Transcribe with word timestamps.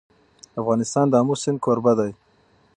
افغانستان 0.61 1.05
د 1.09 1.13
آمو 1.21 1.35
سیند 1.41 1.59
کوربه 1.65 1.93
دی. 1.99 2.11